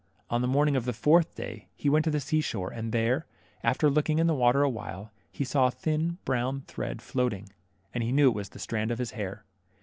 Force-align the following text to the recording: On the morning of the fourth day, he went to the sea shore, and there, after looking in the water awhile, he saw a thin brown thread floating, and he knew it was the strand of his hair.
On 0.31 0.41
the 0.41 0.47
morning 0.47 0.75
of 0.75 0.85
the 0.85 0.93
fourth 0.93 1.35
day, 1.35 1.67
he 1.75 1.87
went 1.87 2.05
to 2.05 2.09
the 2.09 2.19
sea 2.19 2.41
shore, 2.41 2.71
and 2.71 2.91
there, 2.91 3.27
after 3.61 3.87
looking 3.87 4.17
in 4.17 4.25
the 4.25 4.33
water 4.33 4.63
awhile, 4.63 5.11
he 5.31 5.43
saw 5.43 5.67
a 5.67 5.69
thin 5.69 6.17
brown 6.25 6.61
thread 6.61 7.03
floating, 7.03 7.49
and 7.93 8.03
he 8.03 8.11
knew 8.11 8.29
it 8.29 8.33
was 8.35 8.49
the 8.49 8.57
strand 8.57 8.89
of 8.89 8.97
his 8.97 9.11
hair. 9.11 9.45